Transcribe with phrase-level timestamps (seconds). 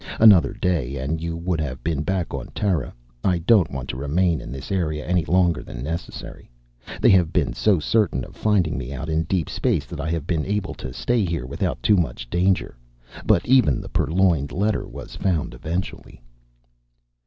[0.19, 2.91] Another day and you would have been back on Terra.
[3.23, 6.49] I don't want to remain in this area any longer than necessary.
[7.01, 10.25] They have been so certain of finding me out in deep space that I have
[10.25, 12.75] been able to stay here without too much danger.
[13.27, 16.19] But even the purloined letter was found eventually."